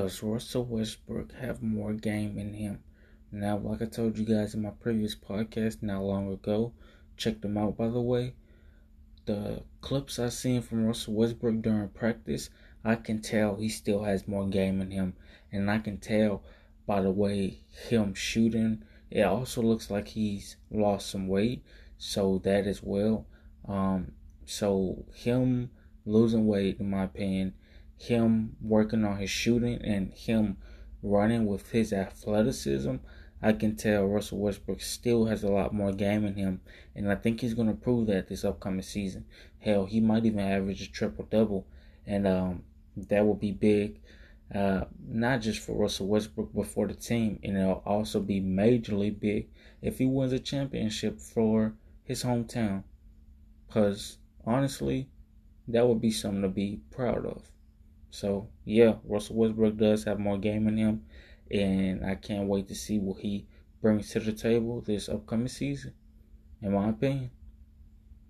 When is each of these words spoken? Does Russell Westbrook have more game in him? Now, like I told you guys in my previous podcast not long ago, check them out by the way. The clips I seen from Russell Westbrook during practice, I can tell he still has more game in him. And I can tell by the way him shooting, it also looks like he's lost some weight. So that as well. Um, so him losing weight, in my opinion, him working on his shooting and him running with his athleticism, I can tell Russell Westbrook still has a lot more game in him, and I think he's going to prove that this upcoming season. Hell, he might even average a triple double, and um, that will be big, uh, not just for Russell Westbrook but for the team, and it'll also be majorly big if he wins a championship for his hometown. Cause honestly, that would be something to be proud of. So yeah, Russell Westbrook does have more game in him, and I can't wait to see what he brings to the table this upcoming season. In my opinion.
Does 0.00 0.22
Russell 0.22 0.64
Westbrook 0.64 1.32
have 1.32 1.60
more 1.60 1.92
game 1.92 2.38
in 2.38 2.54
him? 2.54 2.84
Now, 3.32 3.58
like 3.58 3.82
I 3.82 3.86
told 3.86 4.16
you 4.16 4.24
guys 4.24 4.54
in 4.54 4.62
my 4.62 4.70
previous 4.70 5.16
podcast 5.16 5.82
not 5.82 6.04
long 6.04 6.32
ago, 6.32 6.72
check 7.16 7.40
them 7.40 7.58
out 7.58 7.76
by 7.76 7.88
the 7.88 8.00
way. 8.00 8.34
The 9.24 9.64
clips 9.80 10.20
I 10.20 10.28
seen 10.28 10.62
from 10.62 10.86
Russell 10.86 11.14
Westbrook 11.14 11.62
during 11.62 11.88
practice, 11.88 12.48
I 12.84 12.94
can 12.94 13.20
tell 13.20 13.56
he 13.56 13.68
still 13.68 14.04
has 14.04 14.28
more 14.28 14.46
game 14.46 14.80
in 14.80 14.92
him. 14.92 15.14
And 15.50 15.68
I 15.68 15.78
can 15.78 15.98
tell 15.98 16.44
by 16.86 17.00
the 17.00 17.10
way 17.10 17.58
him 17.88 18.14
shooting, 18.14 18.84
it 19.10 19.22
also 19.22 19.62
looks 19.62 19.90
like 19.90 20.06
he's 20.06 20.54
lost 20.70 21.10
some 21.10 21.26
weight. 21.26 21.64
So 21.96 22.38
that 22.44 22.68
as 22.68 22.84
well. 22.84 23.26
Um, 23.66 24.12
so 24.46 25.06
him 25.12 25.70
losing 26.06 26.46
weight, 26.46 26.78
in 26.78 26.88
my 26.88 27.02
opinion, 27.02 27.54
him 27.98 28.56
working 28.60 29.04
on 29.04 29.18
his 29.18 29.30
shooting 29.30 29.82
and 29.82 30.12
him 30.12 30.56
running 31.02 31.46
with 31.46 31.70
his 31.70 31.92
athleticism, 31.92 32.96
I 33.40 33.52
can 33.52 33.76
tell 33.76 34.06
Russell 34.06 34.38
Westbrook 34.38 34.80
still 34.80 35.26
has 35.26 35.44
a 35.44 35.48
lot 35.48 35.72
more 35.72 35.92
game 35.92 36.24
in 36.24 36.34
him, 36.34 36.60
and 36.94 37.10
I 37.10 37.14
think 37.14 37.40
he's 37.40 37.54
going 37.54 37.68
to 37.68 37.74
prove 37.74 38.08
that 38.08 38.28
this 38.28 38.44
upcoming 38.44 38.82
season. 38.82 39.26
Hell, 39.60 39.86
he 39.86 40.00
might 40.00 40.26
even 40.26 40.40
average 40.40 40.82
a 40.82 40.90
triple 40.90 41.26
double, 41.30 41.66
and 42.06 42.26
um, 42.26 42.62
that 42.96 43.24
will 43.24 43.34
be 43.34 43.52
big, 43.52 44.00
uh, 44.52 44.84
not 45.06 45.40
just 45.40 45.60
for 45.60 45.74
Russell 45.74 46.08
Westbrook 46.08 46.50
but 46.52 46.66
for 46.66 46.88
the 46.88 46.94
team, 46.94 47.38
and 47.44 47.56
it'll 47.56 47.82
also 47.86 48.20
be 48.20 48.40
majorly 48.40 49.16
big 49.16 49.48
if 49.82 49.98
he 49.98 50.06
wins 50.06 50.32
a 50.32 50.40
championship 50.40 51.20
for 51.20 51.74
his 52.02 52.24
hometown. 52.24 52.82
Cause 53.70 54.18
honestly, 54.44 55.08
that 55.68 55.86
would 55.86 56.00
be 56.00 56.10
something 56.10 56.42
to 56.42 56.48
be 56.48 56.80
proud 56.90 57.24
of. 57.26 57.50
So 58.10 58.48
yeah, 58.64 58.94
Russell 59.04 59.36
Westbrook 59.36 59.76
does 59.76 60.04
have 60.04 60.18
more 60.18 60.38
game 60.38 60.68
in 60.68 60.76
him, 60.76 61.04
and 61.50 62.04
I 62.04 62.14
can't 62.14 62.48
wait 62.48 62.68
to 62.68 62.74
see 62.74 62.98
what 62.98 63.20
he 63.20 63.46
brings 63.80 64.10
to 64.10 64.20
the 64.20 64.32
table 64.32 64.80
this 64.80 65.08
upcoming 65.08 65.48
season. 65.48 65.94
In 66.60 66.72
my 66.72 66.88
opinion. 66.90 67.30